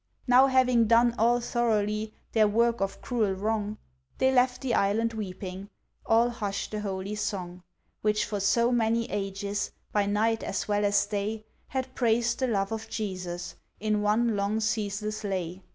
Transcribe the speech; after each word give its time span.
Now 0.25 0.47
having 0.47 0.87
done 0.87 1.13
all 1.19 1.39
thoroughly, 1.39 2.11
Their 2.31 2.47
work 2.47 2.81
of 2.81 3.03
cruel 3.03 3.33
wrong, 3.35 3.77
They 4.17 4.33
left 4.33 4.61
the 4.61 4.73
Island 4.73 5.13
weeping, 5.13 5.69
All 6.07 6.31
hushed 6.31 6.71
the 6.71 6.79
Holy 6.79 7.13
Song, 7.13 7.61
Which 8.01 8.25
for 8.25 8.39
so 8.39 8.71
many 8.71 9.07
ages, 9.11 9.69
By 9.91 10.07
night 10.07 10.41
as 10.41 10.67
well 10.67 10.85
as 10.85 11.05
day, 11.05 11.45
Had 11.67 11.93
praised 11.93 12.39
the 12.39 12.47
Love 12.47 12.71
of 12.71 12.89
Jesus, 12.89 13.53
In 13.79 14.01
one 14.01 14.35
long 14.35 14.59
ceaseless 14.59 15.23
lay. 15.23 15.61